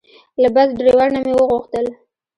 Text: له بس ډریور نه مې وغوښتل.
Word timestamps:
له 0.41 0.49
بس 0.55 0.67
ډریور 0.77 1.07
نه 1.15 1.19
مې 1.25 1.33
وغوښتل. 1.37 1.85